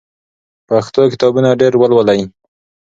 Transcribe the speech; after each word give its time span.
پښتو 0.69 1.01
کتابونه 1.13 1.49
ډېر 1.61 1.73
ولولئ. 1.77 2.21